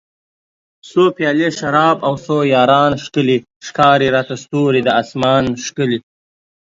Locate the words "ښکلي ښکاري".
3.03-4.07